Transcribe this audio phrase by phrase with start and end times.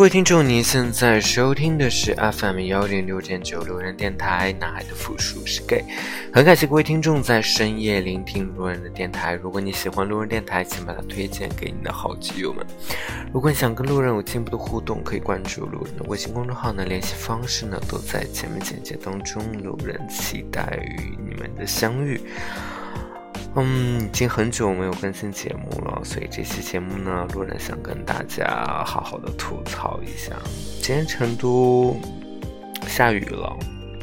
[0.00, 5.84] 各位听众，您现在收听的是 FM 幺零六点九路人电台，男孩的复数是 gay。
[6.32, 9.34] 很感谢各位听众在深夜聆听路人的电台。
[9.34, 12.66] 如果你喜欢路人电台，请把它推荐给你的好基友们。
[13.30, 19.42] 如果你想跟路人有进一步的互动，可以关注路人的微信公众号呢，联系方式呢都在前面简介当中。
[19.62, 22.18] 路人期待与你们的相遇。
[23.56, 30.36] 嗯，已经很久没有更新节目了，所以这期节目呢，路人想跟大家好好的吐槽一下。
[30.80, 32.00] 今天成都
[32.86, 33.58] 下雨了，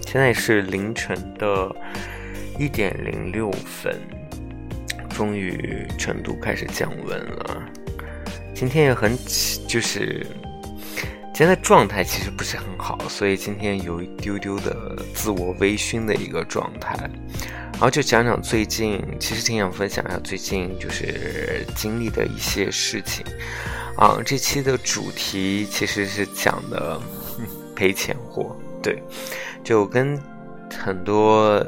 [0.05, 1.73] 现在是凌晨的
[2.59, 3.97] 一点零六分，
[5.09, 7.63] 终于成都开始降温了。
[8.53, 9.17] 今天也很
[9.65, 10.27] 就是
[11.33, 17.09] 今天的状态其实不是很好，所以今天有一丢丢的自我微醺的一个状态。
[17.77, 23.23] 然后就讲讲最近，其实挺想分享一下最近就是经历的一些事情，
[23.95, 26.99] 啊，这期的主题其实是讲的
[27.75, 28.99] 赔钱货，对，
[29.63, 30.19] 就跟
[30.75, 31.63] 很多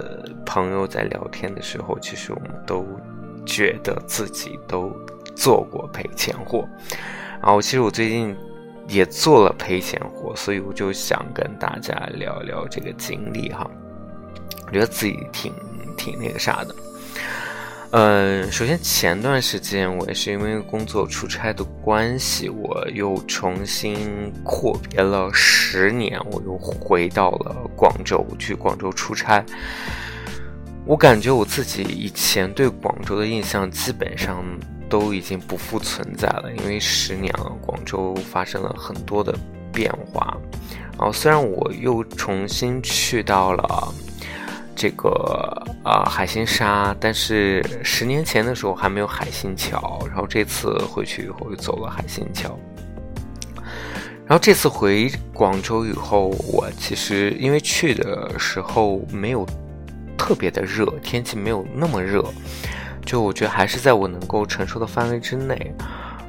[0.47, 2.87] 朋友在聊天的时候，其实我们都
[3.45, 4.91] 觉得自己都
[5.35, 6.67] 做过赔钱货，
[7.39, 8.35] 然后其实我最近
[8.87, 13.69] 也做了赔钱货，所以我就想跟大家聊聊这个经历哈，
[14.65, 15.53] 我觉得自己挺。
[15.99, 16.75] 挺那个啥的，
[17.91, 29.43] 嗯，首先前段时间我也是因为工作出差的关系，我又重新阔别了十年，我又回到了广州去广州出差。
[30.85, 34.41] 我感觉我自己以前对广州的印象基本上
[34.87, 39.37] 都已经不复存在了，因为十年了，广州发生了很多的
[39.73, 40.37] 变化。
[40.97, 43.93] 然后虽然我又重新去到了。
[44.79, 52.57] 这个啊，海心沙，但是十年前的时候还没有海心桥，然后这次回去以后又走了海心桥。
[54.25, 59.45] 然后这次回广州以后，我其实因为去的时候没有
[60.17, 62.23] 特别的热，天气没有那么热，
[63.05, 65.75] 就我觉得还是在我能够承受的范围之内。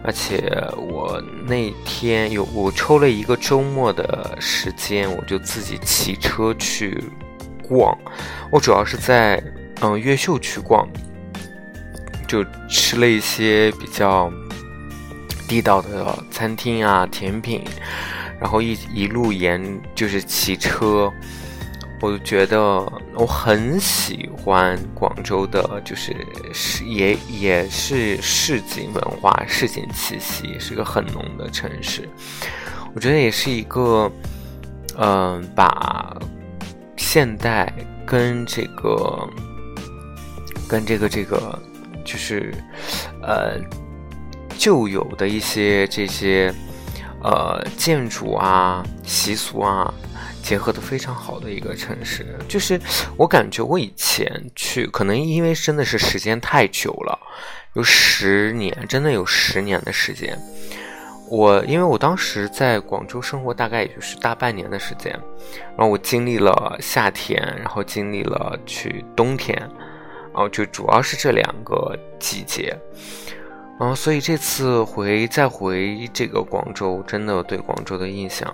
[0.03, 7.01] 而且我那天有我抽了一个周末的时间，我就自己骑车去。
[7.71, 7.97] 逛，
[8.51, 9.41] 我主要是在
[9.81, 10.89] 嗯越秀区逛，
[12.27, 14.29] 就吃了一些比较
[15.47, 17.63] 地道的餐厅啊甜品，
[18.41, 19.63] 然后一一路沿
[19.95, 21.13] 就是骑车，
[22.01, 22.61] 我就觉得
[23.15, 26.13] 我很喜欢广州的，就是
[26.53, 32.09] 市也也是市井文化、市井气息，是个很浓的城市。
[32.95, 34.11] 我觉得也是一个
[34.99, 36.17] 嗯把。
[37.01, 37.73] 现代
[38.07, 39.27] 跟这个，
[40.69, 41.59] 跟这个这个，
[42.05, 42.55] 就是，
[43.23, 43.59] 呃，
[44.59, 46.55] 旧有的一些这些，
[47.23, 49.93] 呃，建筑啊、习俗啊，
[50.43, 52.39] 结合的非常好的一个城市。
[52.47, 52.79] 就是
[53.17, 57.19] 我感觉我以前去，可能因为真的是时间太久了，
[57.73, 60.39] 有十年，真的有十年的时间。
[61.31, 65.13] 我因为我当时在广州生活，大概也就是大半年的时间，
[65.77, 69.57] 然后我经历了夏天，然后经历了去冬天，
[70.35, 72.77] 然后就主要是这两个季节，
[73.79, 78.53] 然后所以这次回再回这个广州，真的对广州的印象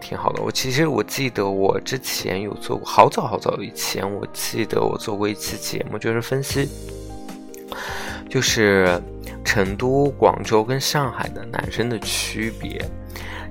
[0.00, 0.42] 挺好的。
[0.42, 6.68] 我其实我记得我之前有做过，好早好早以前，我记得我做过一期节目，就是分析，
[8.28, 9.00] 就是。
[9.46, 12.84] 成都、广州跟上海的男生的区别，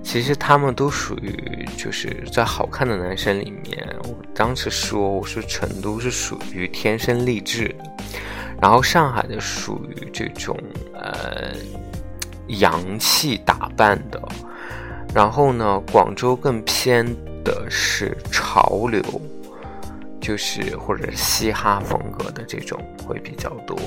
[0.04, 3.88] 其实他们都属于就是在好看的男生里面。
[4.04, 7.74] 我当时说，我说成都是属于天生丽质，
[8.62, 10.56] 然后上海的属于这种
[10.94, 11.54] 呃
[12.48, 14.22] 洋气打扮的，
[15.14, 17.06] 然后呢，广州更偏
[17.44, 19.02] 的是潮流，
[20.20, 22.78] 就是或者嘻哈风格的这种
[23.08, 23.80] 会比较多。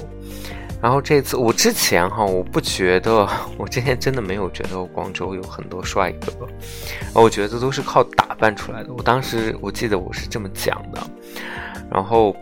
[0.80, 3.28] 然后这次我之前哈，我不觉得，
[3.58, 6.32] 我之前真的没有觉得广州有很多帅哥，
[7.20, 8.92] 我觉得都是靠打扮出来的。
[8.92, 11.00] 我当时我记得我是这么讲的。
[11.90, 12.36] 然后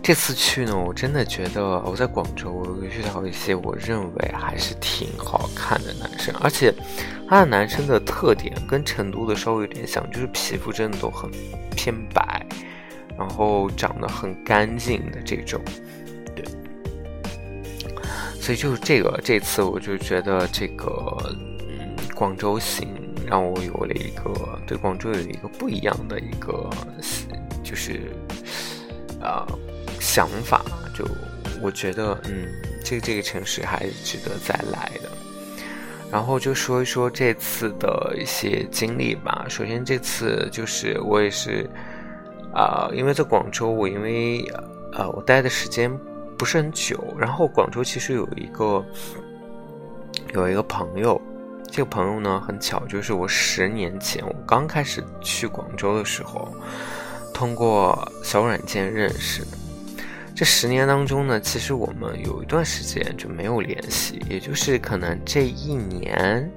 [0.00, 6.72] 这次去呢，我真的觉得我在广州遇到一些我认为还是挺好看的男生，而且
[7.28, 11.28] 他的男生的特点跟成都的稍微有点像，就是皮肤真的都很
[11.74, 12.46] 偏白，
[13.18, 15.60] 然后长得很干净的这种。
[18.44, 21.16] 所以就是这个，这次我就觉得这个，
[21.66, 22.86] 嗯，广州行
[23.26, 26.68] 让我有了一个对广州有一个不一样的一个，
[27.62, 28.02] 就是，
[29.22, 29.42] 呃，
[29.98, 30.62] 想法。
[30.94, 31.06] 就
[31.62, 32.46] 我觉得，嗯，
[32.84, 35.08] 这这个城市还是值得再来的。
[36.12, 39.46] 然后就说一说这次的一些经历吧。
[39.48, 41.66] 首先，这次就是我也是
[42.52, 44.44] 啊，因为在广州，我因为
[44.92, 45.90] 呃我待的时间
[46.44, 48.84] 不是很久，然后广州其实有一个
[50.34, 51.18] 有一个朋友，
[51.70, 56.54] 这个朋友呢很巧，就是我十年前我刚开始去广州的时候，
[57.32, 59.63] 通过小软件认识的。
[60.34, 66.50] 这十年当中呢，其实我们有一段时间就没有联系，也就是可能这一年，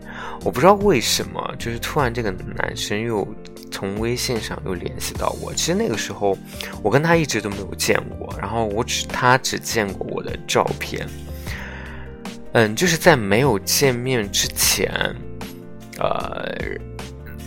[0.44, 3.27] 我不知道为什么，就是突然这个男生又
[3.69, 5.53] 从微信上又联系到我。
[5.53, 6.35] 其实那个时候，
[6.81, 11.07] 我跟他一直都没有见过，然后我只他只见过我的照片。
[12.53, 14.89] 嗯，就是在没有见面之前，
[16.00, 16.56] 呃，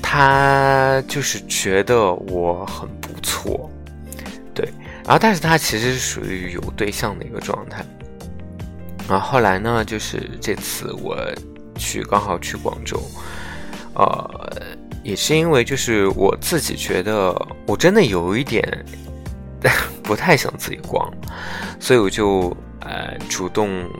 [0.01, 3.70] 他就是觉得我很不错，
[5.11, 7.85] 然后，但是他其实是属于有对象的一个状态。
[9.09, 11.19] 然后后来呢，就是这次我
[11.75, 13.03] 去刚好去广州，
[13.95, 14.53] 呃，
[15.03, 17.35] 也是因为就是我自己觉得
[17.67, 18.63] 我真的有一点
[20.05, 21.13] 不太想自己逛，
[21.81, 23.91] 所以我就呃主动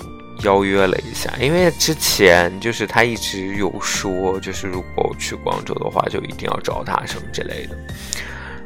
[0.45, 1.29] 邀约了一下。
[1.41, 7.77] 因为之前就是他一直有说，就是如果我去广州的话，就一定要找他什么之类的。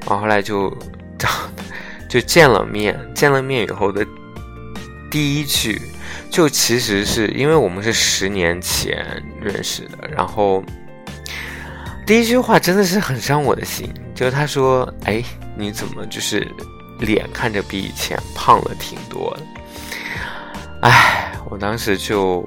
[0.00, 0.68] 然后后来就
[1.18, 1.30] 找。
[2.14, 4.06] 就见了面，见了面以后的
[5.10, 5.82] 第一句，
[6.30, 10.62] 就其实是因为我们是十年前认识的，然后
[12.06, 15.24] 第一句话真的是很伤我的心，就是他说：“哎，
[15.56, 16.46] 你怎么就是
[17.00, 19.42] 脸看着比以前胖了挺多的？”
[20.88, 22.46] 哎，我当时就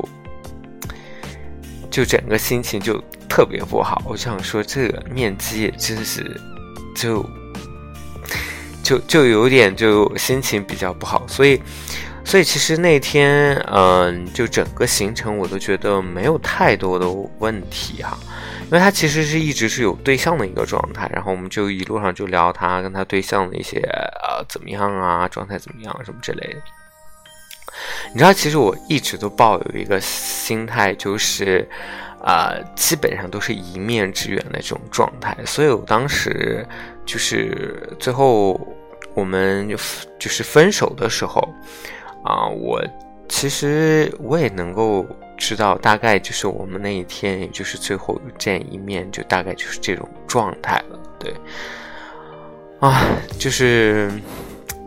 [1.91, 6.39] 就整个心情就特别不好，我想说这个面基真是
[6.95, 7.29] 就。
[8.87, 11.61] 就就有点就心情比较不好，所以，
[12.23, 17.05] 所以其实那天，嗯，就整个行程我都觉得没有太多的
[17.39, 18.17] 问题哈，
[18.67, 26.61] 因为他其实是一直是有对象的一个状态，然后我们就一路上就聊他跟他对象的一些呃怎么样啊，状态怎么样什么之类的。
[28.13, 31.67] 你知道，其实我一直都抱有一个心态，就是。
[32.19, 36.67] 啊，基本上都是一面之缘的这种状态，所以我当时
[37.05, 38.59] 就是最后
[39.17, 39.75] 我们就
[40.19, 41.41] 就是分手的时候，
[42.23, 42.79] 啊，我
[43.27, 45.03] 其实我也能够
[45.35, 51.33] 知道，大概就是我们那一天，也就是最后见一面，就大概就是这种状态了，对，
[52.79, 53.03] 啊，
[53.39, 54.11] 就是，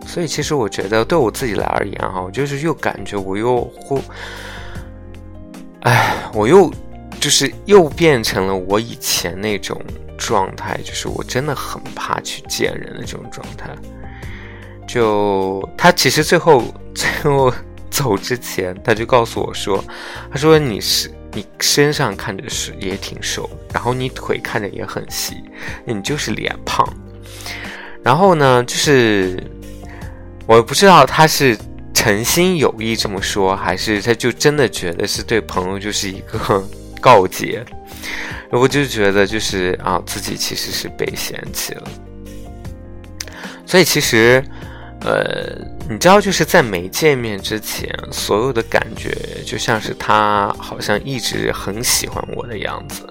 [0.06, 4.00] 所以其实我觉得对我自己来而言哈，我就是又感觉我又忽，
[5.83, 6.73] 哎，我又。
[7.21, 9.78] 就是又变成了我以前那种
[10.16, 13.69] 状态，就是我真的很怕去见人的这种状态。
[14.92, 17.52] 就他其实最后最后
[17.90, 19.85] 走之前，他就告诉我说
[20.32, 25.44] ：“他说你是你身上看着是也挺瘦，然后你腿看着也很细，
[25.85, 26.85] 你就是脸胖。”
[28.02, 29.40] 然后呢，就是
[30.47, 31.56] 我不知道他是
[31.94, 36.64] 诚心有意这么说，还是他就真的觉得是对朋友就是一个。
[37.02, 37.64] 告诫，
[38.50, 41.88] 我就觉得就是啊，自己其实是被嫌弃了。
[43.64, 44.44] 所以其实，
[45.02, 45.57] 呃，
[45.88, 49.16] 你知道，就是在没见面之前，所有的感觉
[49.47, 53.02] 就像是他好像一直很喜欢我的样子，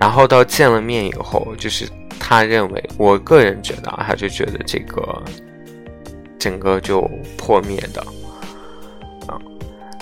[0.00, 1.86] 然后到见了面以后，就是
[2.18, 5.22] 他认为，我个人觉得啊，他就觉得这个
[6.38, 7.02] 整个就
[7.36, 8.04] 破灭的。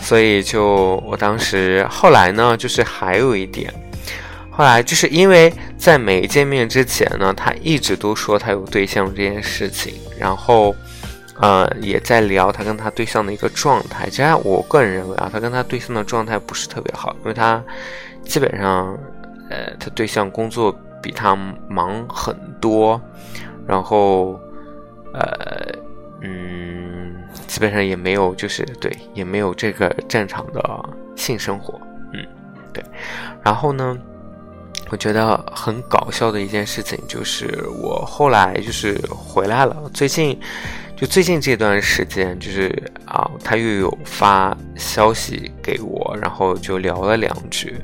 [0.01, 3.73] 所以就我当时后来呢，就是还有一点，
[4.51, 10.75] 后来就是因为在没见面之前呢，他一直都说他有对象这件事情，然后，
[11.43, 14.09] 呃，也在聊他跟他对象的一个状态。
[14.09, 17.63] 其实我个人认为啊，他跟他对象的状态不是特别好，因为他
[18.25, 18.97] 基本上，
[19.51, 21.37] 呃，他对象工作比他
[21.69, 23.01] 忙很多，
[23.67, 24.41] 然后，
[25.13, 25.75] 呃，
[26.23, 27.11] 嗯。
[27.47, 31.81] 基本上也没有，就是对，也没有这个正常的性生活，
[32.13, 32.27] 嗯，
[32.73, 32.85] 对。
[33.43, 33.97] 然后呢，
[34.91, 40.39] 我觉得很搞笑的一件事情就是，我后来就是回来了，最近
[41.03, 42.73] 就最近这段时间，就是
[43.07, 47.75] 啊，他又有发消息给我，然后就聊了两句。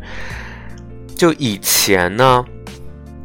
[1.16, 2.44] 就以前呢，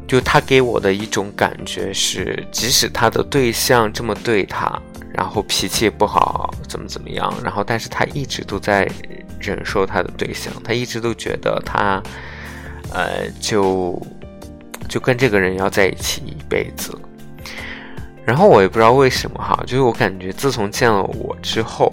[0.07, 4.81] 就他给我的一种感觉是，即使他的对象这么对他。
[5.13, 7.31] 然后脾气不好，怎么怎么样？
[7.43, 8.89] 然后，但是他一直都在
[9.39, 12.01] 忍受他的对象，他一直都觉得他，
[12.91, 14.01] 呃，就
[14.89, 16.97] 就跟这个人要在一起一辈子。
[18.25, 21.91] 然后我也不知道为什么哈，就是我感觉自从见了我之后，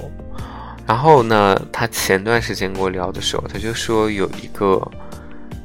[0.86, 4.80] 然后呢，他前段时间跟我聊的时候，他就说有一个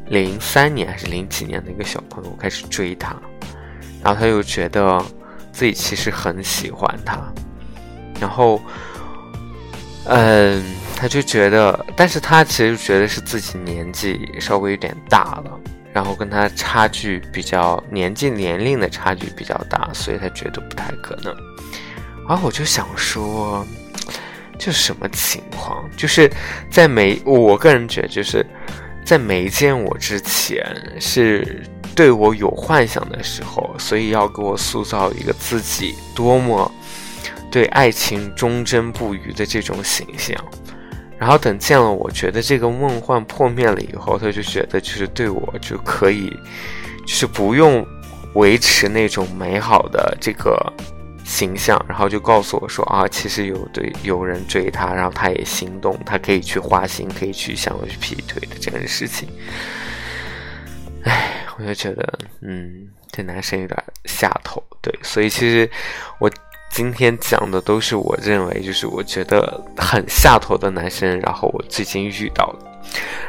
[0.07, 3.15] 零三年还是零几年的一个小朋友开始追他，
[4.03, 5.03] 然后他又觉得
[5.51, 7.19] 自己其实很喜欢他，
[8.19, 8.61] 然后，
[10.05, 10.63] 嗯，
[10.95, 15.59] 他就觉得，但是他其实觉得是自己年纪稍微有点大了，
[15.95, 21.35] 然后跟他差距比较年纪年龄的差距比较大，所以他觉得不太可能。
[22.29, 23.65] 然后我就想说。
[24.57, 25.83] 这什么情况？
[25.97, 26.31] 就是
[26.71, 28.43] 在没我个人觉得，就是
[29.03, 30.65] 在没见我之前，
[30.97, 31.61] 是
[31.93, 36.71] 对我有幻想的时候，所以要给我塑造一个自己多么
[37.51, 40.33] 对爱情忠贞不渝的这种形象。
[41.17, 46.29] 然后等见了我，觉得这个梦幻破灭了以后，他就觉得就是对我就可以，
[47.05, 47.85] 就是不用
[48.33, 50.73] 维持那种美好的这个。
[51.27, 59.27] 形象，然后就告诉我说啊，其实有对有人追他，然后他也心动，他可以去花心，可以去想要去劈腿的这件事情。
[61.01, 64.63] 哎，我就觉得，嗯，这男生有点下头。
[64.83, 65.67] 对，所以其实
[66.19, 66.29] 我
[66.75, 72.67] 今天讲的都是我认为就是我觉得很下头的男生，然后我最近遇到的。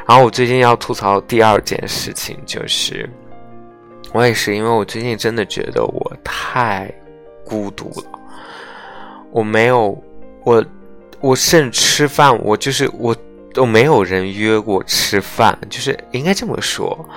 [0.04, 3.08] 然后我最近要吐槽第二件事情就是，
[4.12, 6.92] 我也是因为我最近真的觉得我太。
[7.44, 8.18] 孤独了，
[9.30, 9.96] 我没有，
[10.42, 10.64] 我，
[11.20, 13.14] 我甚至吃饭，我就是我
[13.56, 17.08] 都没有人约过吃饭，就是应该这么说，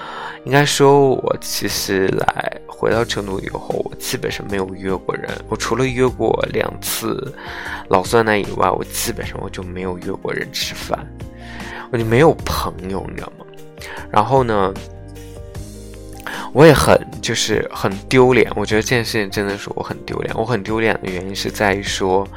[0.46, 7.36] 应该说我其实来回到成都以后，我基本上没有约过人，我除了约过两次
[7.89, 11.05] 老酸奶以外，我基本上我就没有约过人吃饭，
[11.91, 13.46] 我就没有朋友，你知道吗？
[14.10, 14.74] 然后呢？
[16.51, 20.34] 我也很就是很丢脸，我觉得这件事情真的是我很丢脸。
[20.36, 22.27] 我很丢脸的原因是在于说，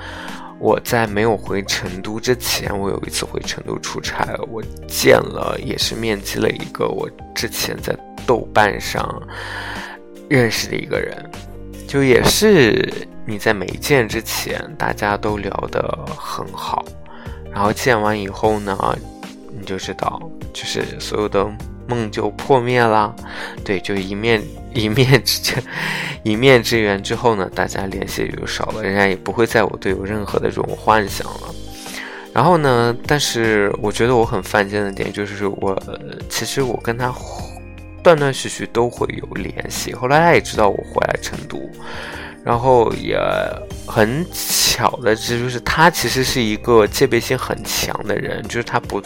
[0.63, 7.93] 我在没有回成都之前，我有一次回成都出差，我见了也是面基了一个我之前在
[8.25, 9.21] 豆瓣上
[10.31, 11.29] 认识的一个人，
[11.89, 12.89] 就也是
[13.27, 16.85] 你在没见之前大家都聊得很好，
[17.51, 18.79] 然后见完以后呢，
[19.51, 21.45] 你就知道就是所有的。
[21.95, 23.15] 梦就破灭了，
[23.65, 25.55] 对，就一面一面之
[26.23, 31.55] 一面之缘之后呢，大家联系也就少了，人家也不会在我对我任何的这种幻想了。
[32.33, 35.81] 然后呢，但是我觉得我很犯贱的点就是，我
[36.29, 37.13] 其实我跟他
[38.03, 39.93] 断断续续都会有联系。
[39.93, 41.59] 后来他也知道我回来成都，
[42.43, 43.19] 然后也
[43.87, 49.03] 很巧的，这就是他其实是一个戒备心很强的人，就是他不。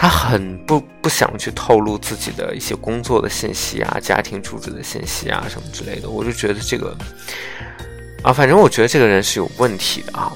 [0.00, 6.96] 他很不不想去透露自己的一些工作的信息啊、家庭住址的信息啊什么之类的，我就觉得这个
[8.22, 10.32] 啊，反正我觉得这个人是有问题的啊。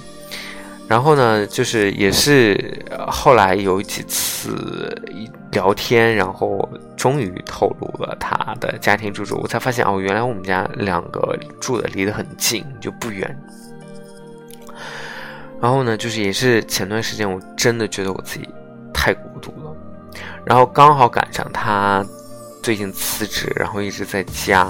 [0.87, 4.95] 然后呢，就是也是后来有几次
[5.51, 13.35] 聊天，然后终于透露了他的家庭住址，我才发现哦，原来我们家两个住的离得很近，就不远。
[15.59, 18.47] 然后呢，就是也是前段时间，我真的觉得我自己。
[20.45, 22.05] 然后刚好赶上他
[22.63, 24.69] 最近辞职，然后一直在家，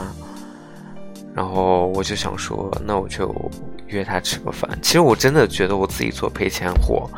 [1.35, 3.35] 然后我就想说，那我就
[3.87, 4.71] 约他吃个饭。
[4.83, 7.11] 其实我真的觉得我自己做赔钱货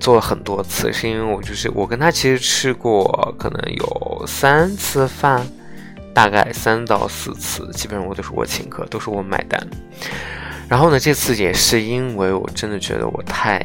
[0.00, 5.46] 做了很多次，是因为我就是我跟他其实吃过可能有三次饭，
[6.14, 9.66] 大概三到四次，基本上我都是我请客，都是我买单。
[10.68, 13.64] 然后呢，这次也是因为我真的觉得我太。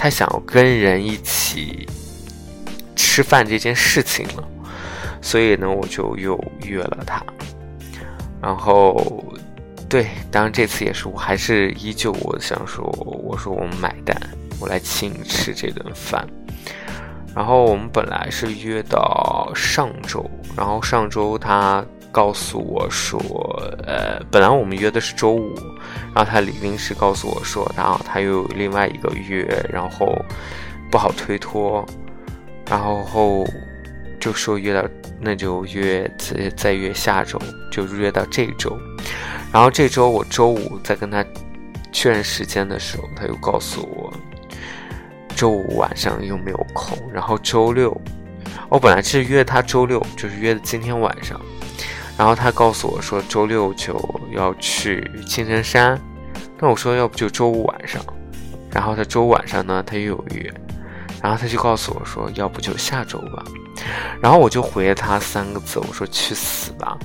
[0.00, 1.84] 太想要跟人一起
[2.98, 4.42] 吃饭这件事情了，
[5.22, 7.22] 所以呢，我就又约了他。
[8.42, 9.24] 然后，
[9.88, 12.84] 对，当然这次也是，我还是依旧我想说，
[13.22, 14.14] 我说我们买单，
[14.60, 16.26] 我来请你吃这顿饭。
[17.34, 21.84] 然后我们本来是约到上周，然后上周他。
[22.10, 23.20] 告诉我说，
[23.86, 25.54] 呃，本来我们约的是周五，
[26.14, 30.18] 然后他临时告诉我说，然后他又有另外一个约，然后
[30.90, 31.86] 不好推脱，
[32.68, 33.46] 然后后
[34.20, 34.84] 就说约到，
[35.20, 38.78] 那就约再再约下周，就约到这周，
[39.52, 41.24] 然后这周我周五在跟他
[41.92, 44.12] 确认时间的时候，他又告诉我
[45.34, 47.98] 周五晚上又没有空，然后周六，
[48.68, 51.40] 我本来是约他周六，就是约的今天晚上。
[52.18, 53.94] 然后他告诉我说周六就
[54.32, 55.96] 要去青城山，
[56.58, 58.04] 那我说要不就周五晚上，
[58.72, 60.52] 然后他周五晚上呢他又有约，
[61.22, 63.44] 然后他就告诉我说要不就下周吧，
[64.20, 66.96] 然后我就回了他三个字，我说去死吧，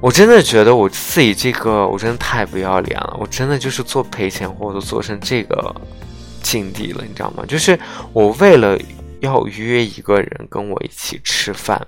[0.00, 3.16] 我真的觉得我自己这个，我真的太不要脸了。
[3.18, 5.74] 我真的就是做赔钱货都做成这个
[6.42, 7.44] 境地了，你知道吗？
[7.48, 7.78] 就是
[8.12, 8.78] 我为了
[9.20, 11.84] 要约一个人跟我一起吃饭，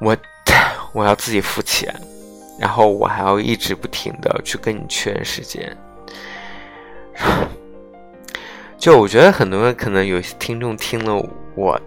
[0.00, 0.16] 我
[0.92, 1.94] 我要自己付钱，
[2.58, 5.76] 然后我还要一直不停的去跟你确认时间。
[8.84, 11.14] 就我觉得很多人可能有些听众听了
[11.54, 11.80] 我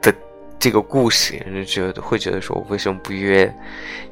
[0.00, 0.14] 的。
[0.60, 3.52] 这个故事就觉得会觉得说，我为什么不约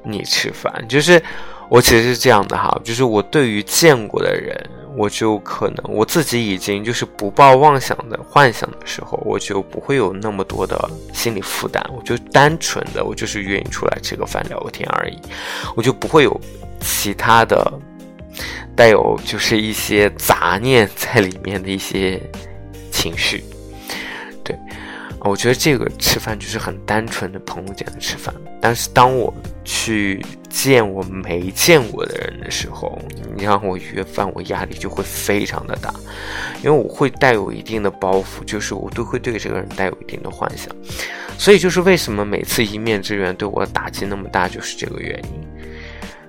[0.02, 0.85] 你吃饭？
[0.88, 1.23] 就是
[1.68, 4.56] 我其实是这样的哈，就是我对于见过的人，
[4.97, 10.76] 我就可能我自己已经就是不抱妄想的幻想的时候，我就不会有那么多的
[11.12, 15.16] 心理负担，我就单纯的我就是约你出来吃个饭聊个天而已，
[15.76, 16.40] 我就不会有
[16.80, 17.73] 其他的
[18.75, 22.21] 带有就是一些杂念在里面的一些
[22.90, 23.43] 情绪，
[24.45, 24.57] 对。
[25.21, 32.97] 我觉得这个吃饭就是很单纯的朋友间的吃饭，但是当我去见我没见过的人的时候，
[33.35, 35.93] 你让我约饭，我压力就会非常的大，
[36.62, 40.69] 因为我会带有一定的包袱，就是我都会对这个人带有一定的幻想，
[41.37, 45.46] 所以就是为什么每次一面之缘对我打击那么大，就是这个原因。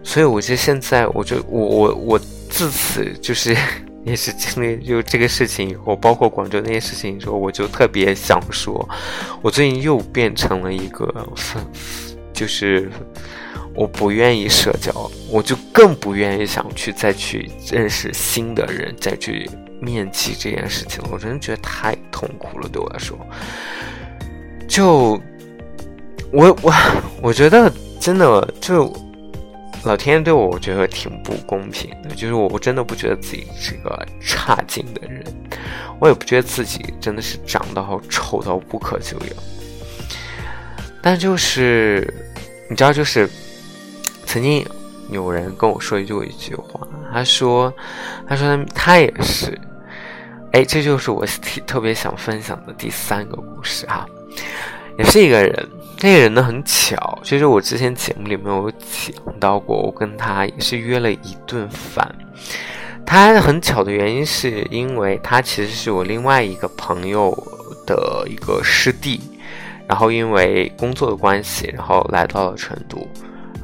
[0.08, 3.56] 所以我觉得现在，我就我我我自此就是。
[4.06, 8.88] 也是经历就这个事情以后，包括广州那些事情以后，我就特别想说，
[9.42, 11.14] 我最近又变成了一个，
[12.32, 12.90] 就是
[13.76, 19.50] 我不愿意社交，我就更不愿意想去再去认识新的人，再去
[19.82, 21.04] 面基这件事情。
[21.12, 23.20] 我真的觉得太痛苦了，对我来说。
[24.70, 25.22] 就
[26.32, 26.74] 我我
[27.22, 28.90] 我觉得真的就。
[29.88, 32.10] 老天对我，我觉得挺不公平的。
[32.10, 35.24] 就是我，我真的不觉得自己是个差劲的人，
[35.98, 39.34] 我也不觉得自己真的是长得好丑到不可救药。
[41.02, 42.14] 但就是，
[42.70, 43.30] 你知道，就是
[44.26, 44.66] 曾经
[45.10, 47.74] 有人跟我说过一句话，他说
[48.28, 49.58] ：“他说他也是。”
[50.52, 51.26] 哎，这就是我
[51.66, 54.06] 特别想分享的第三个故事哈，
[54.98, 55.70] 也是一个人。
[56.00, 62.16] 那个人呢很巧，其实我之前节目里面有讲到过，我跟他也是约了一顿饭。
[63.04, 67.32] 他很巧的原因是因为他其实是我另外一个朋友
[67.86, 69.20] 的一个师弟，
[69.88, 72.98] 然后因为工作的关系，然后来到了成都，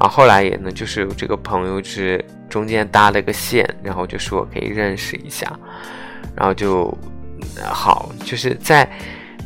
[0.00, 5.56] 后后来也呢就是这个朋友是中间搭了个线，然后就说可以认识一下，
[6.34, 6.92] 然后就
[7.62, 8.90] 好，就是在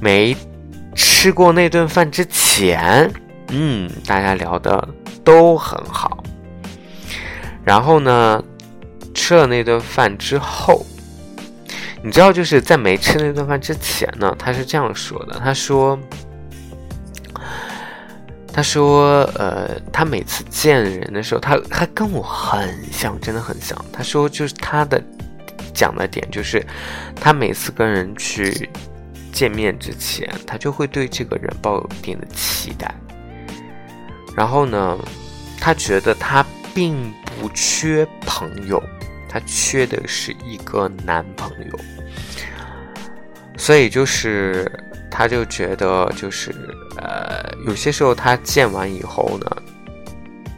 [0.00, 0.34] 没。
[0.94, 3.10] 吃过那顿饭之前，
[3.48, 4.88] 嗯，大家聊的
[5.24, 6.22] 都很好。
[7.64, 8.42] 然后呢，
[9.14, 10.84] 吃了那顿饭之后，
[12.02, 15.98] 你知道，就是在没吃那顿饭之前呢，他是这样说的：“他说，
[18.52, 23.76] 他说，呃，他每次见人的时候，他他跟我很像，真的很像。
[23.92, 25.02] 他说，就是他的
[25.74, 26.64] 讲的点，就是
[27.14, 28.68] 他每次跟人去。”
[29.38, 32.92] 见面之前，他就会对这个人抱有一定的期待。
[34.34, 34.98] 然后呢，
[35.60, 38.82] 他觉得他并不缺朋友，
[39.28, 41.78] 他缺的是一个男朋友。
[43.56, 44.68] 所以就是，
[45.08, 46.52] 他就觉得就是，
[46.96, 49.62] 呃，有些时候他见完以后呢，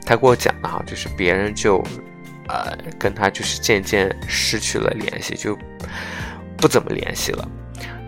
[0.07, 1.85] 他给我讲的哈，就是别人就，
[2.49, 5.55] 呃，跟他就是渐渐失去了联系，就
[6.57, 7.47] 不怎么联系了。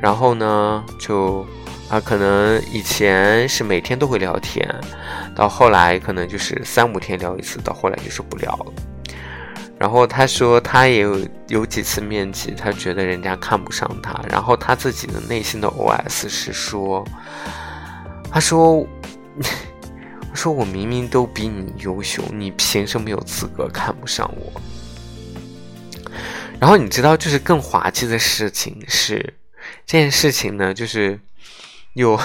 [0.03, 1.47] 然后呢，就
[1.89, 4.69] 啊，可能以前是每天都会聊天，
[5.33, 8.73] 到后来可能就是三五天聊一次，到后来就是不聊了。
[9.79, 17.05] 然后他说他也有有几次面基，他觉得人家看不上他，然后他自己的内心的 OS 是说，
[18.29, 18.85] 他说，
[20.35, 24.61] 说我明明都比你优秀，你凭什么有资格看不上我？
[26.59, 29.33] 然后你知道，就是更滑稽的事情是。
[29.87, 31.19] 这件事情呢，就是
[31.95, 32.19] 又，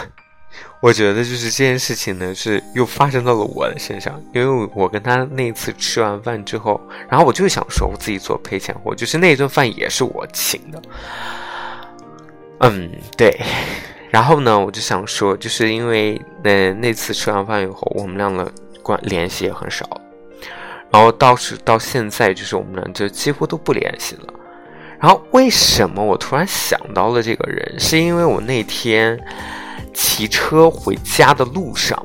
[0.82, 6.80] 我觉得就是这件事情呢，是又发生到了我的身上，因为我跟他那一次吃完饭之后，
[7.10, 10.82] 然后我就想说，我自己做赔钱货，就是那一顿饭也是我请的，
[12.60, 13.40] 嗯，对，
[14.10, 19.86] 然后呢，我就想说，就是因为那那次吃完饭以后，我们俩的关联系也很少，
[20.92, 24.34] 然后到是到现在，就是我们俩就几乎都不联系了。
[25.00, 27.80] 然后为什么我突然想到了这个人？
[27.80, 29.20] 是因为我那天
[29.94, 32.04] 骑车回家的路上，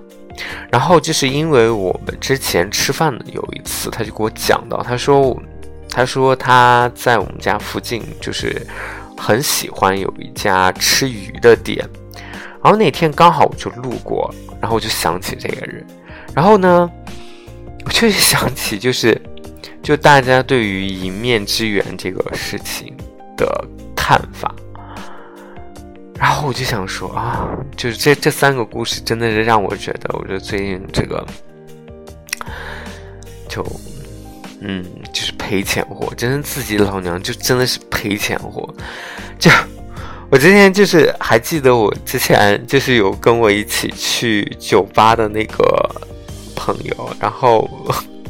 [0.70, 5.36] 然后就是因为我们之前吃饭的有一次，他就给我讲到，他说，
[5.88, 8.66] 他说他在我们家附近就是
[9.16, 11.78] 很喜欢有一家吃鱼的店，
[12.62, 15.86] 然后那天刚好我就路过，然后我就想起这个人，
[16.34, 16.90] 然后呢，
[17.84, 19.20] 我就想起就是，
[19.82, 22.94] 就大家对于一面之缘这个事情
[23.36, 23.66] 的
[23.96, 24.54] 看法。
[26.16, 31.26] 然后我就想说啊，就是这这三个故事真的是让我觉得，我觉得最近这个
[33.48, 33.66] 就
[34.60, 38.72] 嗯，就是赔钱货，真的自己老娘就真的是赔钱货。
[39.36, 39.50] 就
[40.30, 45.90] 我之前就是还记得我之前就是有跟我一起去酒吧的那个
[46.54, 47.68] 朋友，然后。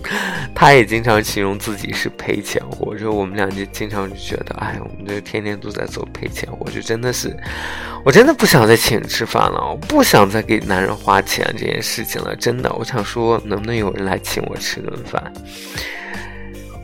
[0.55, 7.37] 他也经常形容自己是赔钱货，就我们俩就经常就觉得，哎，我们这天天都在做赔钱货，就真的是，
[8.05, 15.33] 我真的不想再请人吃饭了，我不想再给男人花钱这件事情了，真的，我想说，能不能有人来请我吃顿饭？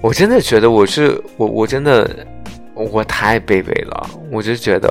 [0.01, 2.27] 我真的觉得我是我，我真的
[2.75, 4.89] 我太卑微了，我就觉得，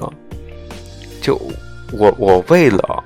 [1.21, 1.35] 就
[1.93, 3.03] 我我为了。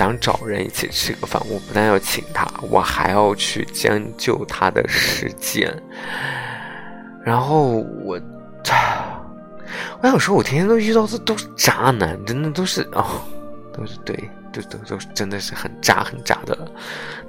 [0.00, 5.70] 想找人一起吃个饭，我不但要请他，我还要去将就他的时间。
[7.22, 8.18] 然后我，
[10.00, 13.20] 我想说，我天天都遇到的都是渣男，真的都是哦，
[13.74, 14.16] 都是对，
[14.50, 16.56] 都都都真的是很渣很渣的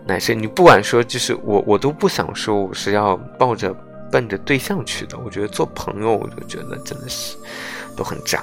[0.08, 0.42] 男生。
[0.42, 3.76] 你不管说，就是我，我都不想说我是要抱着
[4.10, 5.18] 奔着对象去的。
[5.18, 7.36] 我觉得做朋友，我就觉得真的是
[7.98, 8.42] 都很渣。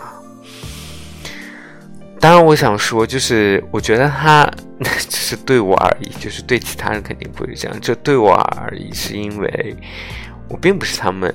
[2.20, 4.44] 当然，我想说，就是我觉得他
[5.09, 7.81] 只是对我而已，就是对其他人肯定不会这样。
[7.81, 9.76] 这对我而已，是因为
[10.48, 11.33] 我并不是他们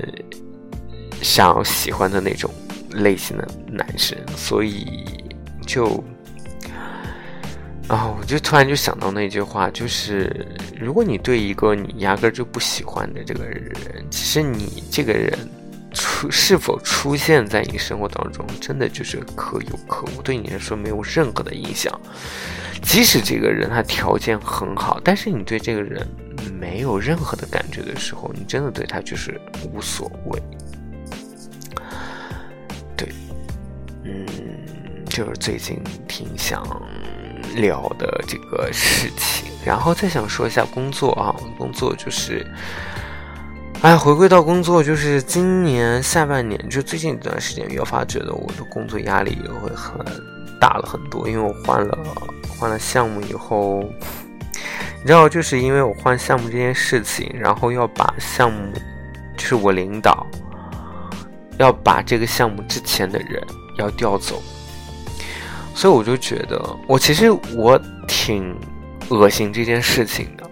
[1.22, 2.54] 想要喜欢的那种
[2.91, 4.86] 类型的男生，所以
[5.65, 6.04] 就
[7.88, 10.46] 啊，我就突然就想到那句话，就是
[10.78, 13.72] 如果你对一个你压根就不喜欢的这个人，
[14.10, 15.32] 其实你这个人。
[15.93, 21.97] 出是否出现在你生活当中，真的就是可有可无，对你来说没有任何的影响。
[22.82, 26.06] 即使这个人他条件很好，但是你对这个人
[26.60, 29.39] 没有任何的感觉的时候，你真的对他就是
[29.71, 30.41] 无所谓。
[32.97, 33.08] 对，
[34.03, 34.25] 嗯，
[35.06, 36.62] 就是最近挺想
[37.56, 42.45] 聊的这个事情，然后再想说一下工作啊，工作就是。
[43.84, 50.00] 哎，回归到工作，就是今年下半年，就最近一段时间，越发觉得我的工作压力也会很
[50.58, 51.98] 大了很多，因为我换了
[52.58, 53.84] 换了项目以后，
[55.02, 58.72] 你知道，就是因为我换项目这件事情，然后要把项目，
[59.36, 60.26] 就是我领导
[61.58, 63.46] 要把这个项目之前的人
[63.78, 64.41] 要调走，
[65.76, 68.58] 所以我就觉得，我其实我挺
[69.10, 70.50] 恶心这件事情的，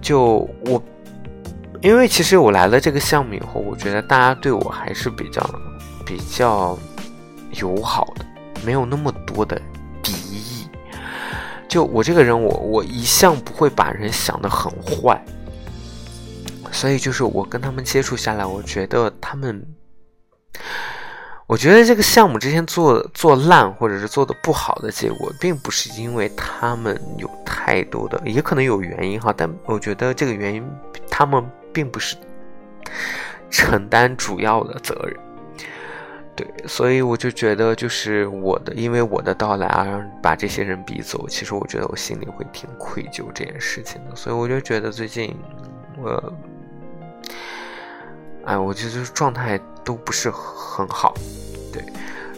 [0.00, 0.82] 就我。
[1.82, 5.44] 因为其实我来了这个项目以后，我觉得大家对我还是比较
[6.06, 6.78] 比较
[7.60, 8.24] 友好的，
[8.64, 9.60] 没有那么多的
[10.00, 10.68] 敌意。
[11.68, 15.20] 就我这个人，我我一向不会把人想得很坏，
[16.70, 19.60] 所以就是我跟他们接触下来，我觉得他们，
[21.48, 30.64] 我觉得这个项目之前做做烂或者是做的不好的结果，并不是因为他们有太多的，也可能有原因哈，但我觉得这个原因
[31.10, 31.44] 他们。
[31.72, 32.16] 并不是
[33.50, 35.16] 承担主要的责任，
[36.34, 45.36] 对，所以我就觉得，就是我的，因为我的到来而把这些人逼走，其实我觉得我心里会挺愧疚这件事情的，所以我就觉得最近
[45.98, 46.34] 我，
[48.44, 51.14] 哎，我觉得状态都不是很好，
[51.72, 51.82] 对。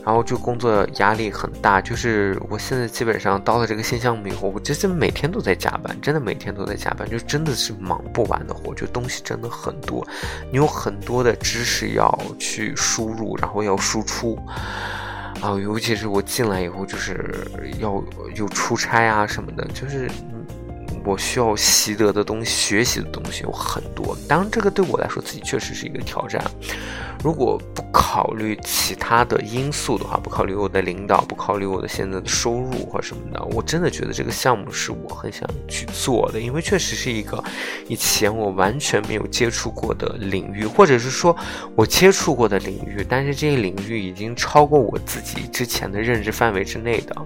[0.05, 10.07] 然后就工作压力很大，就是我现在基本上到了这个新项目以后，我真的每天都在加班，真的每天都在加班，就真的是忙不完的活，就东西真的很多，
[10.51, 14.39] 你有很多的知识要去输入，然后要输出，
[15.41, 17.47] 啊，尤其是我进来以后，就是
[17.79, 18.03] 要
[18.35, 20.11] 有出差啊什么的，就是
[21.05, 26.43] 我需要习得的东西、学习的东西有很多，当然这个对我来说自己确实是一个挑战。
[27.23, 37.43] 如果不考虑其他的因素的话，不考虑我的领导，不考虑我的现在的收入或什么的，我真的觉得这个项目是我很想去做的，因为确实是一个
[37.89, 41.35] 以前我完全没有接触过的领域，或者是说
[41.75, 47.17] 我接触过的领域，但是这些领域已经超过我自己之前的认知范围之内的，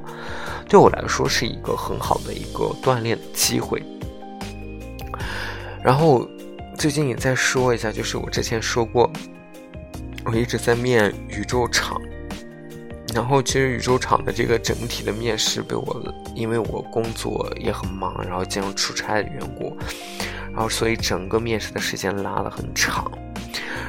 [0.69, 3.68] 对我来说是一个很好的一个锻炼的机会。
[3.69, 3.83] 会
[5.83, 6.29] 然后
[6.77, 9.11] 最近也在说一下，就是我之前说过。
[10.25, 11.99] 我一直在面宇宙厂，
[13.15, 19.75] 然后其实宇宙厂的这个整体的面试被我，因为我工作也很忙，然后经常出差的缘故，
[20.53, 23.11] 然后所以整个面试的时间拉得很长。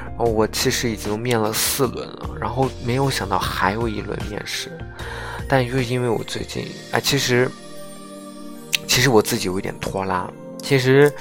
[0.05, 4.71] 然后我其实已经面了四轮了，然后没有想到还有一轮面试，
[5.49, 7.51] 但又因为我最近，哎，其实
[8.89, 11.13] 其实我自己有一点拖拉，其实，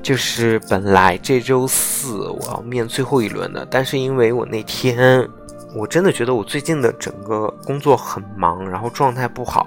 [0.00, 5.28] 就是本来这周四我要面最后一轮的，但是因为我那天，
[5.74, 9.66] 我真的觉得我最近的整个工作很忙，然后状态不好，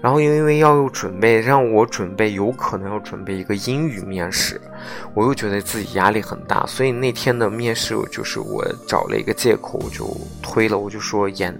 [0.00, 4.60] 然后又因为要有准备让我准备，有可能要准备一个英语面试，
[5.12, 10.08] 我又觉得自己压力很大，所以那天的面试就是我找了一个借口我就
[10.40, 11.52] 推了，我就说延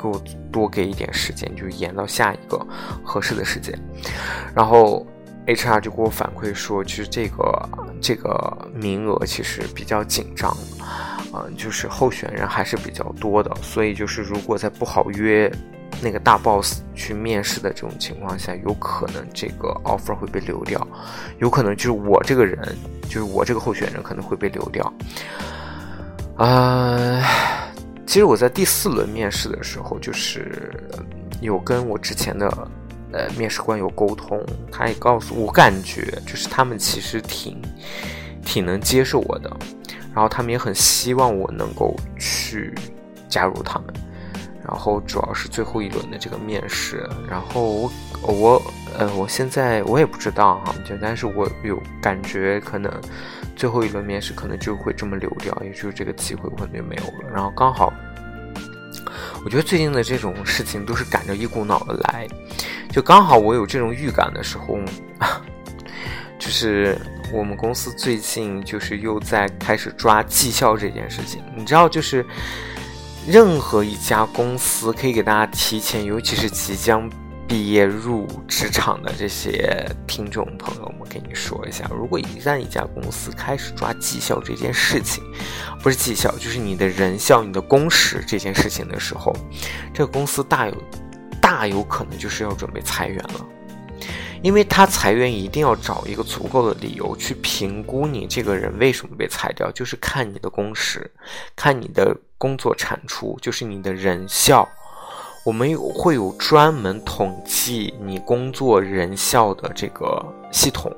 [0.00, 2.58] 给我多给一点时间，就延到下一个
[3.04, 3.78] 合适的时间，
[4.54, 5.06] 然后。
[5.44, 7.68] HR 就给我反馈说，其实这个
[8.00, 10.56] 这个名额其实比较紧张，
[11.34, 15.50] 嗯，就是候选人还是比较多的，所以就是如果在不好约
[16.00, 20.86] 那个大 boss 去面试的这种情况下，有可能这个 offer 会被流掉，
[21.40, 24.92] 有可能就是我这个人，就是我这个候选人可能会被流掉。
[26.36, 27.20] 啊，
[28.06, 30.70] 其实我在第四轮面试的时候，就是
[31.40, 32.68] 有跟我之前的。
[33.14, 37.60] 呃，面试官有沟通，他也告诉我，感觉就是他们其实挺
[38.42, 39.54] 挺能接受我的，
[40.14, 42.74] 然后他们也很希望我能够去
[43.28, 43.92] 加入他们，
[44.66, 47.90] 然后主要是最后一轮的这个面试，然后
[48.22, 48.62] 我我
[48.98, 52.92] 呃，我现在我也不知道哈，就但是我有感觉，可能
[53.56, 57.92] 最后一轮面试可能就会这么流掉，也就是这个机会可能就没有了，然后刚好。
[59.44, 62.28] 我觉得最近的这种事情都是赶着一股脑的来，
[62.90, 64.78] 就刚好我有这种预感的时候，
[66.38, 66.96] 就是
[67.32, 71.42] 我们公司最近就是又在开始抓绩效这件事情。
[71.56, 72.24] 你知道，就是
[73.26, 77.10] 任何一家公司可以给大家提前，尤其是即将。
[77.48, 85.22] 毕业入职场的这些听众朋友们，跟你说一下，如果一旦一家公司开始抓绩效这件事情，
[85.82, 89.36] 不是绩效，就是你的人效、你的工时这件事情的时候，
[89.92, 90.74] 这个公司大有
[91.42, 93.46] 大有可能就是要准备裁员了，
[94.42, 101.10] 因为他裁员一定要找一个足够的理由去评估你这个人为什么被裁掉，就是看你的工时，
[101.54, 104.68] 看你的工作产出，就是你的人效。
[105.44, 110.94] 我们有会有专门统计你工作人效的这个系统，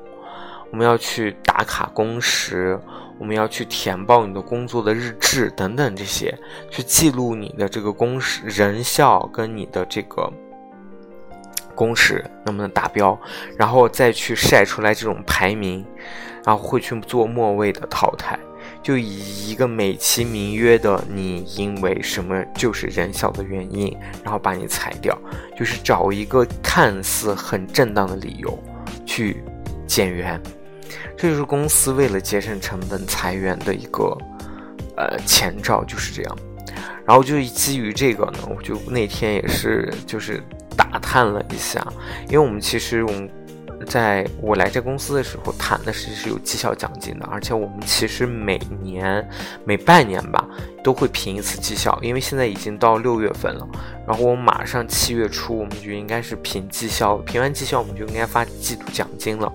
[0.71, 2.79] 我们要去打卡工时，
[3.17, 6.37] 我们要去填报你的工作的日志等等这些，
[6.69, 10.31] 去记录你的这个工时人效跟你的这个
[11.75, 13.19] 公式能不能达标，
[13.57, 15.85] 然后再去晒出来这种排名，
[16.45, 18.39] 然后会去做末位的淘汰。
[18.81, 25.17] 就以一个美其名曰的你因为什么就是人小的原因，然后把你裁掉，
[25.57, 28.57] 就是找一个看似很正当的理由
[29.05, 29.43] 去
[29.87, 30.39] 减员，
[31.17, 34.15] 这就是公司为了节省成本裁员的一个
[34.97, 36.37] 呃前兆，就是这样。
[37.05, 40.43] 然后就基于这个呢，我就那天也是就是
[40.77, 41.85] 打探了一下，
[42.27, 43.29] 因为我们其实我们。
[43.87, 49.23] 在我来这公司的时候，谈的是是有绩效奖金的，而且我们其实每年
[49.65, 50.47] 每半年吧
[50.81, 53.67] 都会评一次绩效，因为现在已经到六月份了，
[54.07, 59.51] 然后我马上七月初我们就应该是评绩效，评完绩效我们就应该发季度奖金了。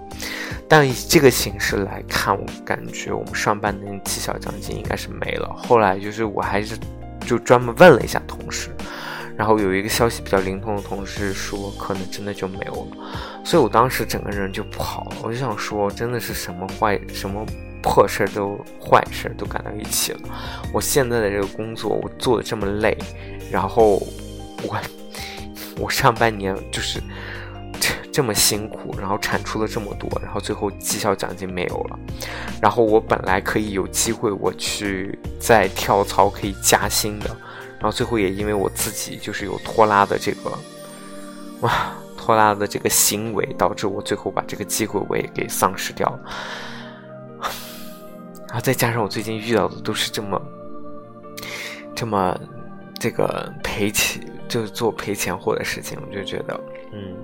[0.69, 5.51] 但以这个形式来看，我感觉我们上半年绩效奖金应该是没了。
[5.57, 6.79] 后来就是我还是
[7.27, 8.69] 就专门问了一下同事。
[9.41, 12.97] 然后有一个消息比较灵通的同事说，可能真的就没有了，
[13.43, 15.17] 所以我当时整个人就不好了。
[15.23, 17.43] 我就想说，真的是什么坏、什么
[17.83, 20.21] 破事儿都坏事儿都赶到一起了。
[20.75, 22.95] 我现在的这个工作，我做的这么累，
[23.51, 23.93] 然后
[24.63, 24.77] 我
[25.79, 27.01] 我上半年就是
[27.81, 31.99] 这 这么辛苦，然后产出了这么多，然后最后绩效奖金没有了，
[32.61, 37.35] 然后我本来可以有机会我去再跳槽可以加薪的。
[37.81, 40.53] 然后最后也因为我自己就是有拖拉的这个，
[41.63, 46.21] 哇，拖拉的这个行为，导致我最后把这个机会我也给丧失掉了。
[48.49, 50.41] 然后再加上我最近遇到的都是这么，
[51.95, 52.39] 这么
[52.99, 56.61] 这个赔钱，就是做赔钱货的事情，我就觉得，
[56.93, 57.17] 嗯，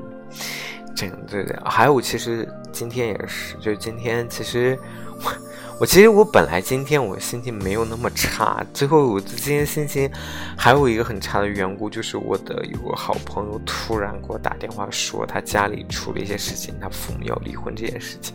[0.96, 1.54] 这个对对。
[1.64, 4.78] 还有，其实今天也是，就今天其实。
[5.24, 5.32] 我
[5.78, 10.10] 我其实我本来今天我心情没有那么差，最后我今天心情
[10.56, 18.34] 还有一个很差的缘故，就是我的有个好朋友突然给我打电话说他家里出了一些事情，他父母要离婚这件事情，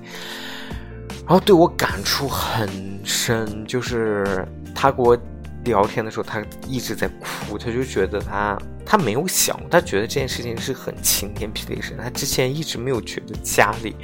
[1.26, 2.70] 然后对我感触很
[3.04, 5.18] 深，就是他跟我
[5.64, 13.96] 聊天的时候，他一直在哭，他就觉得他他没有想，他觉得这件事情是很晴天霹雳事，他之前一直没有觉得家里。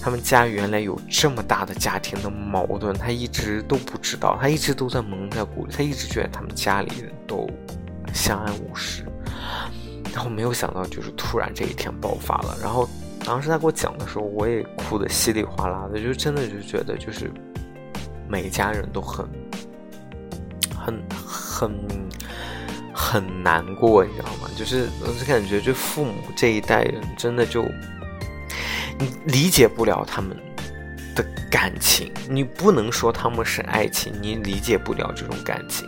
[0.00, 7.48] 他们家原来有这么大的家庭的矛盾，他一直都不知道，他一直都在蒙在鼓里，他一直觉得他们家里人都
[8.14, 9.04] 相安无事，
[10.14, 12.88] 然后没有想到就是突然这一天爆发了，然后
[13.24, 17.30] 当时他给我讲的时候，我也哭的稀里哗啦的，就真的就觉得就是
[18.28, 19.28] 每家人都很
[20.74, 21.70] 很很
[22.94, 24.48] 很难过，你知道吗？
[24.56, 27.62] 就是我就感觉，就父母这一代人真的就
[29.26, 30.36] 理解不了他们。
[31.14, 35.84] 的感情，你不能说他们是爱情，你理解不了这种感情，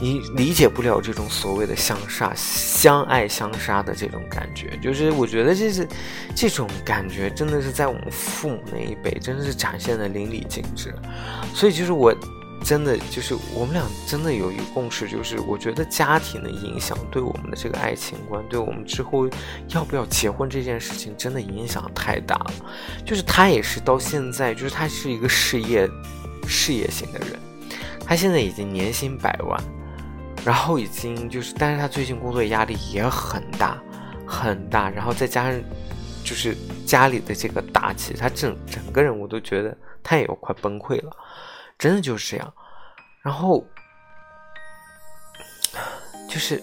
[0.00, 4.76] 你理解不了这种所谓的相杀、相爱相杀的这种感觉。
[4.82, 5.86] 就是我觉得这是
[6.34, 10.92] 这种感觉，真的是在我们父母那一辈，真的是展现的淋漓尽致。
[11.54, 12.12] 所以就是我。
[12.66, 19.28] 真的就是我们俩真的有一个共识，就是我觉得家庭的影响对我们的这个爱情观，对我们之后
[19.68, 22.52] 要不要结婚这件事情，真的影响太大了。
[23.04, 25.88] 就是他也是到现在，就是他是一个事业
[26.48, 27.38] 事业型的人，
[28.04, 29.62] 他现在已经年薪百万，
[30.44, 33.80] 然后已经就是，但是他最近工作压力也很大
[34.26, 35.60] 很大，然后再加上
[36.24, 41.16] 就是家里的这个打击，他整整个人我都觉得他也要快崩溃了。
[41.78, 42.54] 真的就是这样，
[43.22, 43.66] 然后
[46.28, 46.62] 就是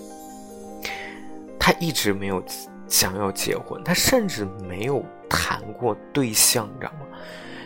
[1.59, 2.43] 他一直没有
[2.87, 7.05] 想要结婚，他甚至没有谈过对象，你知道吗？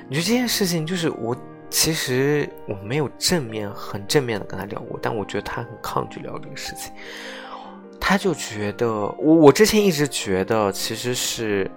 [0.09, 1.35] 你说这件事情就是我
[1.69, 6.91] 其实我没有正面很正面的跟他聊过，但我觉得他很抗拒聊这个事情，
[7.99, 11.69] 他就觉得我我之前一直觉得其实是。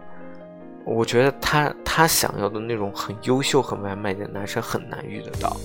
[0.92, 5.56] 我觉得他他想要的那种很优秀、很完美的男生很难遇得到。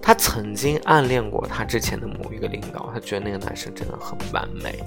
[0.00, 4.82] 他曾经暗恋过他之前的某一个领导，他觉得那个男生真的很完美，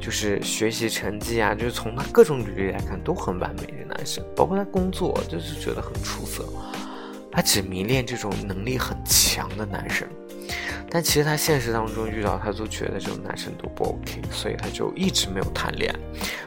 [0.00, 6.44] 就是学习成绩啊，就是从他各种履历来看都很完美的男生，包括他工作就是觉得很出色。
[7.30, 10.08] 他只迷恋这种能力很强的男生。
[10.90, 15.98] 但其实他现实当中遇到他都觉得这种男生都不 OK，所以他就一直没有谈恋爱。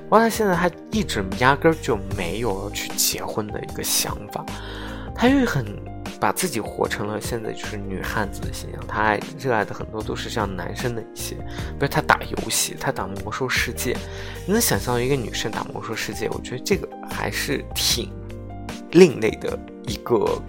[0.04, 4.46] 不过他现在他一直压根儿就没有要去结婚的一个想法，
[5.16, 5.66] 他又很
[6.20, 8.80] 把自己活成了现在就是女汉子的形象。
[8.88, 13.96] 他热爱的很多都是像男生的一些，比如他打游戏，他打魔兽世界。
[14.46, 16.28] 你能想象一个女生打魔兽世界？
[16.30, 18.12] 我觉得这个还是挺
[18.92, 20.42] 另类的一个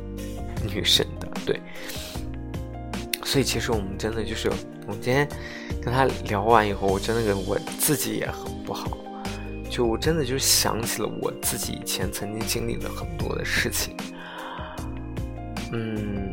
[0.66, 1.60] 女生的，对。
[3.32, 4.50] 所以其实我们真的就是，
[4.86, 5.26] 我今天
[5.82, 8.98] 跟他聊完以后，我真的觉得我自己也很不好，
[9.70, 13.96] 就我真的就想起了我自己以前曾经经历了很多的事情，
[15.72, 16.30] 嗯，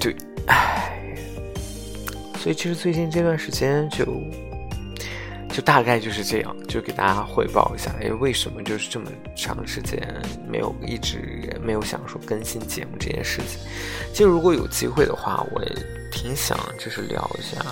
[0.00, 1.14] 对，唉，
[2.38, 4.06] 所以其实最近这段时间就。
[5.56, 10.06] 就大概就是这样，就给大家汇报一下，哎，为什么就是这么长时间
[10.46, 13.58] 没有一直没有想说更新节目这件事情。
[14.12, 15.72] 就如果有机会的话，我也
[16.12, 17.64] 挺想就是聊一下，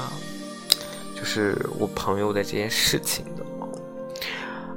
[1.14, 3.44] 就是我朋友的这件事情的。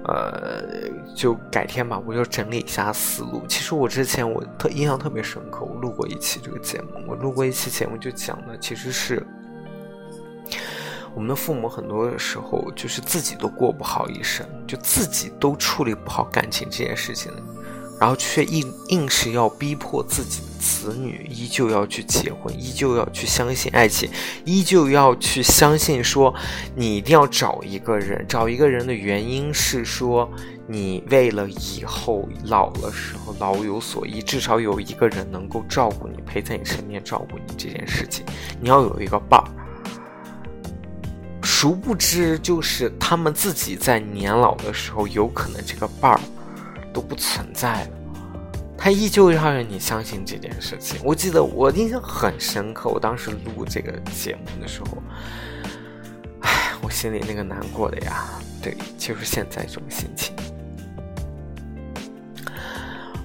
[0.04, 3.41] 呃，就改天吧，我就整理一下思路。
[3.48, 9.26] 其实我之前我特印象特别深刻，我录过一期这个节目，我录过一期节目就讲的其实是。
[11.17, 17.32] 我们的父母很多的时候就是自己都过不好一生，就自己都处理不好感情这件事情，
[17.99, 24.08] 然后却硬硬是要逼迫自己的子女依旧要去结婚，依旧要去相信爱情，
[24.45, 26.32] 依旧要去相信说
[26.75, 30.30] 你一定要找一个人，找一个人的原因是说
[30.67, 38.23] 你为了以后老了时候老有所依，至少有一个人能够照顾你，陪在你身边照顾你这件事情，
[38.62, 39.50] 你要有一个伴儿。
[41.60, 46.19] 殊不知，就是他们自己在年老的时候，有可能这个伴儿
[46.93, 47.89] 都不存在了。
[48.77, 50.99] 他依旧要让你相信这件事情。
[51.03, 55.01] 我记得我印象很深刻，我当时录这个节目的时候，
[56.41, 58.25] 唉，我心里那个难过的呀，
[58.62, 60.35] 对，就是现在这种心情。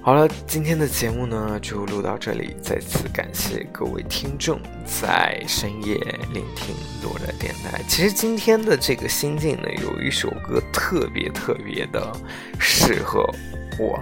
[0.05, 2.53] 好了，今天的节目呢就录到这里。
[2.61, 5.95] 再次感谢各位听众在深夜
[6.33, 7.81] 聆听罗的电台。
[7.87, 12.11] 其实今天的这个心境呢，有一首歌特别特别的
[12.59, 13.25] 适合
[13.79, 13.97] 我。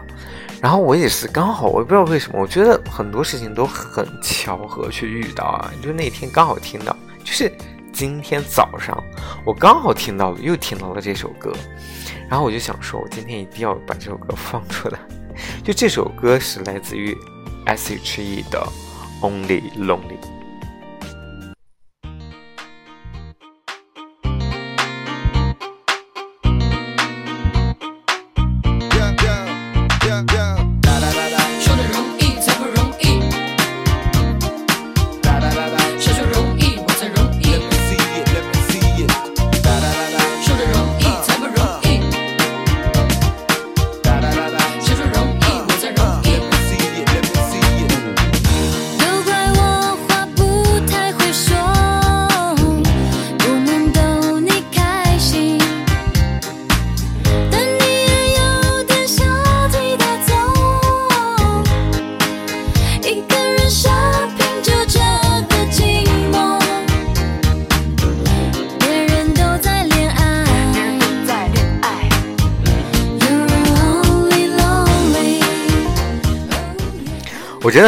[0.59, 5.71] 然后我也是刚好，我也不知道为什么，我觉得很多事情都很巧合去遇到啊。
[5.83, 7.53] 就那天刚好听到，就是
[7.93, 8.97] 今天早上
[9.45, 11.53] 我刚好听到，又听到了这首歌。
[12.27, 14.97] 然后我就想说，我今天一定要把这首歌放出来。
[15.63, 17.17] 就这首歌是来自于
[17.65, 18.67] S.H.E 的
[19.25, 20.19] 《Only Lonely》。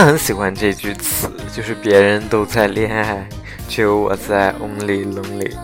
[0.06, 3.26] 很喜欢这句词，就是别人都在恋爱，
[3.70, 5.56] 只有我在 only lonely。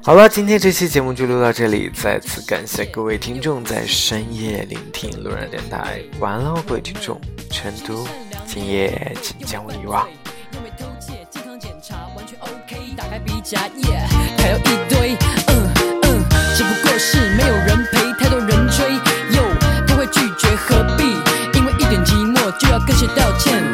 [0.00, 6.00] 好了，今天这期节目就录到这里，再次感谢各位听众在深夜聆听路人电台。
[6.20, 7.20] 晚安喽，各位听众，
[7.50, 8.06] 成都，
[8.46, 10.06] 今夜请将我遗忘。
[22.74, 23.73] 要跟谁道歉？